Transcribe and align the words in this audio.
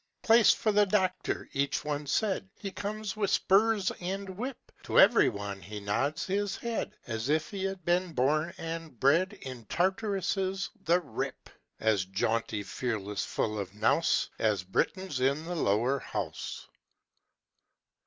"Place 0.23 0.51
for 0.51 0.71
the 0.71 0.87
doctor!" 0.87 1.47
each 1.53 1.85
one 1.85 2.07
said 2.07 2.49
He 2.57 2.71
comes 2.71 3.15
with 3.15 3.29
spurs 3.29 3.91
and 3.99 4.29
whip, 4.31 4.57
To 4.85 4.99
every 4.99 5.29
one 5.29 5.61
he 5.61 5.79
nods 5.79 6.25
his 6.25 6.55
head, 6.57 6.97
As 7.05 7.29
if 7.29 7.51
he 7.51 7.65
had 7.65 7.85
been 7.85 8.13
born 8.13 8.51
and 8.57 8.99
bred 8.99 9.33
In 9.43 9.63
Tartarus 9.65 10.33
the 10.85 11.01
rip! 11.01 11.51
As 11.79 12.03
jaunty, 12.05 12.63
fearless, 12.63 13.23
full 13.23 13.59
of 13.59 13.75
nous 13.75 14.31
As 14.39 14.63
Britons 14.63 15.19
in 15.19 15.45
the 15.45 15.53
Lower 15.53 15.99
House. 15.99 16.67